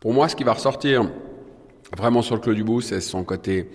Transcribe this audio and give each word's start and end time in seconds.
Pour 0.00 0.14
moi, 0.14 0.28
ce 0.28 0.36
qui 0.36 0.44
va 0.44 0.54
ressortir 0.54 1.08
vraiment 1.96 2.22
sur 2.22 2.34
le 2.34 2.40
Clos 2.40 2.54
du 2.54 2.64
Bout, 2.64 2.80
c'est 2.80 3.00
son 3.00 3.22
côté 3.22 3.70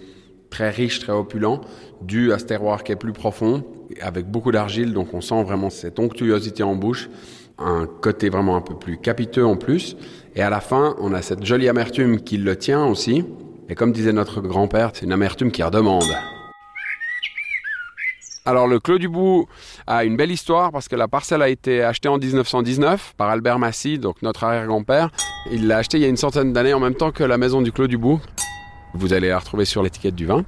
très 0.49 0.69
riche, 0.69 0.99
très 0.99 1.11
opulent, 1.11 1.61
dû 2.01 2.33
à 2.33 2.39
ce 2.39 2.45
terroir 2.45 2.83
qui 2.83 2.91
est 2.91 2.95
plus 2.95 3.13
profond, 3.13 3.63
avec 4.01 4.25
beaucoup 4.25 4.51
d'argile, 4.51 4.93
donc 4.93 5.13
on 5.13 5.21
sent 5.21 5.43
vraiment 5.43 5.69
cette 5.69 5.99
onctuosité 5.99 6.63
en 6.63 6.75
bouche, 6.75 7.09
un 7.59 7.85
côté 7.85 8.29
vraiment 8.29 8.55
un 8.55 8.61
peu 8.61 8.75
plus 8.75 8.97
capiteux 8.97 9.45
en 9.45 9.55
plus, 9.55 9.95
et 10.35 10.41
à 10.41 10.49
la 10.49 10.61
fin, 10.61 10.95
on 10.99 11.13
a 11.13 11.21
cette 11.21 11.45
jolie 11.45 11.69
amertume 11.69 12.19
qui 12.19 12.37
le 12.37 12.55
tient 12.55 12.85
aussi, 12.85 13.23
et 13.69 13.75
comme 13.75 13.91
disait 13.91 14.13
notre 14.13 14.41
grand-père, 14.41 14.91
c'est 14.93 15.05
une 15.05 15.13
amertume 15.13 15.51
qui 15.51 15.61
redemande. 15.61 16.11
Alors 18.47 18.67
le 18.67 18.79
Clos 18.79 18.99
du 18.99 19.09
Bout 19.09 19.47
a 19.87 20.03
une 20.03 20.17
belle 20.17 20.31
histoire 20.31 20.71
parce 20.71 20.87
que 20.87 20.95
la 20.95 21.07
parcelle 21.07 21.41
a 21.41 21.49
été 21.49 21.81
achetée 21.81 22.09
en 22.09 22.19
1919 22.19 23.15
par 23.17 23.29
Albert 23.29 23.57
Massy, 23.57 23.97
donc 23.97 24.21
notre 24.21 24.43
arrière-grand-père. 24.43 25.09
Il 25.51 25.67
l'a 25.67 25.77
achetée 25.77 25.97
il 25.97 26.01
y 26.01 26.05
a 26.05 26.09
une 26.09 26.17
centaine 26.17 26.53
d'années 26.53 26.75
en 26.75 26.79
même 26.79 26.93
temps 26.93 27.11
que 27.11 27.23
la 27.23 27.39
maison 27.39 27.63
du 27.63 27.71
Clos 27.71 27.87
du 27.87 27.97
Bout. 27.97 28.21
Vous 28.93 29.13
allez 29.13 29.29
la 29.29 29.39
retrouver 29.39 29.65
sur 29.65 29.81
l'étiquette 29.81 30.13
du 30.13 30.27
vin. 30.27 30.45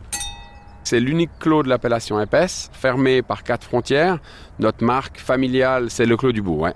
C'est 0.83 0.99
l'unique 0.99 1.31
clos 1.39 1.63
de 1.63 1.69
l'appellation 1.69 2.21
épaisse, 2.21 2.69
fermé 2.71 3.23
par 3.23 3.41
quatre 3.41 3.65
frontières. 3.65 4.19
Notre 4.59 4.85
marque 4.85 5.17
familiale, 5.17 5.89
c'est 5.89 6.05
le 6.05 6.15
Clos 6.17 6.33
du 6.33 6.43
Bout, 6.43 6.59
ouais. 6.59 6.73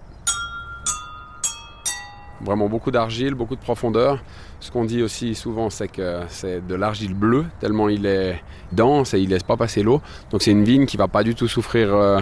Vraiment 2.43 2.69
beaucoup 2.69 2.89
d'argile, 2.89 3.35
beaucoup 3.35 3.55
de 3.55 3.61
profondeur. 3.61 4.23
Ce 4.59 4.71
qu'on 4.71 4.85
dit 4.85 5.03
aussi 5.03 5.35
souvent, 5.35 5.69
c'est 5.69 5.87
que 5.87 6.21
c'est 6.27 6.65
de 6.65 6.73
l'argile 6.75 7.13
bleue, 7.13 7.45
tellement 7.59 7.87
il 7.87 8.05
est 8.07 8.41
dense 8.71 9.13
et 9.13 9.19
il 9.19 9.29
laisse 9.29 9.43
pas 9.43 9.57
passer 9.57 9.83
l'eau. 9.83 10.01
Donc 10.31 10.41
c'est 10.41 10.51
une 10.51 10.63
vigne 10.63 10.87
qui 10.87 10.97
va 10.97 11.07
pas 11.07 11.23
du 11.23 11.35
tout 11.35 11.47
souffrir 11.47 11.93
euh, 11.93 12.19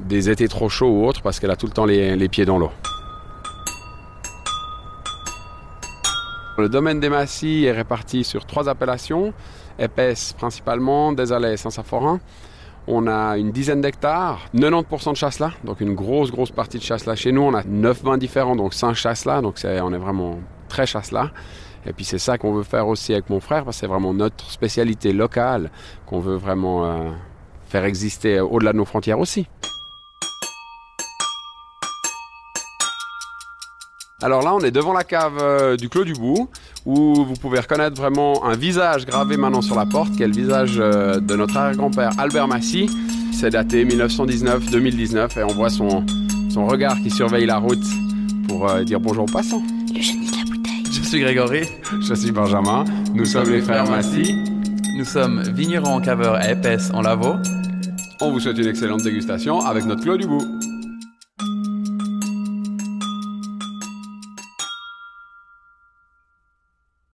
des 0.00 0.30
étés 0.30 0.48
trop 0.48 0.70
chauds 0.70 0.90
ou 0.90 1.06
autres 1.06 1.20
parce 1.20 1.38
qu'elle 1.38 1.50
a 1.50 1.56
tout 1.56 1.66
le 1.66 1.72
temps 1.72 1.84
les, 1.84 2.28
pieds 2.28 2.46
dans 2.46 2.58
l'eau. 2.58 2.70
Le 6.56 6.68
domaine 6.68 7.00
des 7.00 7.10
Massy 7.10 7.64
est 7.64 7.72
réparti 7.72 8.24
sur 8.24 8.46
trois 8.46 8.68
appellations, 8.68 9.34
épaisse 9.78 10.32
principalement, 10.32 11.12
Désalais 11.12 11.54
et 11.54 11.56
Saint-Saphorin. 11.56 12.20
On 12.86 13.06
a 13.06 13.38
une 13.38 13.52
dizaine 13.52 13.80
d'hectares, 13.80 14.40
90% 14.54 15.12
de 15.12 15.16
chasse-là, 15.16 15.52
donc 15.62 15.80
une 15.80 15.94
grosse, 15.94 16.32
grosse 16.32 16.50
partie 16.50 16.78
de 16.78 16.82
chasse-là. 16.82 17.14
Chez 17.14 17.30
nous, 17.30 17.42
on 17.42 17.54
a 17.54 17.62
9 17.62 18.02
vins 18.02 18.18
différents, 18.18 18.56
donc 18.56 18.74
5 18.74 18.94
chasse-là, 18.94 19.40
donc 19.40 19.58
c'est, 19.58 19.80
on 19.80 19.92
est 19.92 19.98
vraiment 19.98 20.38
très 20.68 20.86
chasse-là. 20.86 21.30
Et 21.86 21.92
puis 21.92 22.04
c'est 22.04 22.18
ça 22.18 22.38
qu'on 22.38 22.52
veut 22.52 22.62
faire 22.64 22.88
aussi 22.88 23.12
avec 23.12 23.30
mon 23.30 23.40
frère, 23.40 23.64
parce 23.64 23.76
que 23.76 23.80
c'est 23.80 23.86
vraiment 23.86 24.12
notre 24.12 24.50
spécialité 24.50 25.12
locale 25.12 25.70
qu'on 26.06 26.18
veut 26.18 26.36
vraiment 26.36 26.84
euh, 26.84 27.10
faire 27.66 27.84
exister 27.84 28.40
au-delà 28.40 28.72
de 28.72 28.78
nos 28.78 28.84
frontières 28.84 29.20
aussi. 29.20 29.46
Alors 34.22 34.42
là, 34.42 34.54
on 34.54 34.60
est 34.60 34.70
devant 34.70 34.92
la 34.92 35.02
cave 35.02 35.38
euh, 35.42 35.76
du 35.76 35.88
Clos 35.88 36.04
du 36.04 36.12
Bout, 36.12 36.48
où 36.86 37.24
vous 37.24 37.34
pouvez 37.34 37.58
reconnaître 37.58 37.96
vraiment 37.96 38.44
un 38.44 38.54
visage 38.54 39.04
gravé 39.04 39.36
maintenant 39.36 39.62
sur 39.62 39.74
la 39.74 39.84
porte, 39.84 40.12
qui 40.12 40.22
est 40.22 40.28
le 40.28 40.32
visage 40.32 40.76
euh, 40.78 41.18
de 41.18 41.34
notre 41.34 41.56
arrière-grand-père 41.56 42.10
Albert 42.18 42.46
Massy. 42.46 42.88
C'est 43.32 43.50
daté 43.50 43.84
1919-2019 43.84 45.40
et 45.40 45.42
on 45.42 45.48
voit 45.48 45.70
son, 45.70 46.06
son 46.50 46.66
regard 46.66 46.96
qui 47.02 47.10
surveille 47.10 47.46
la 47.46 47.58
route 47.58 47.82
pour 48.46 48.70
euh, 48.70 48.84
dire 48.84 49.00
bonjour 49.00 49.24
aux 49.24 49.32
passants. 49.32 49.62
Le 49.92 50.00
génie 50.00 50.30
de 50.30 50.36
la 50.36 50.44
bouteille. 50.44 50.84
Je 50.92 51.02
suis 51.02 51.20
Grégory, 51.20 51.62
Je 52.00 52.14
suis 52.14 52.30
Benjamin, 52.30 52.84
nous 53.12 53.24
sommes 53.24 53.50
les 53.50 53.60
frères 53.60 53.90
Massy. 53.90 54.36
nous 54.98 55.04
sommes 55.04 55.42
vignerons 55.52 56.00
caveurs 56.00 56.34
à 56.34 56.48
épaisse 56.48 56.92
en 56.94 57.02
Lavaux. 57.02 57.34
On 58.20 58.30
vous 58.30 58.38
souhaite 58.38 58.58
une 58.58 58.68
excellente 58.68 59.02
dégustation 59.02 59.58
avec 59.58 59.84
notre 59.84 60.02
Clos 60.02 60.16
du 60.16 60.28
Bout. 60.28 60.46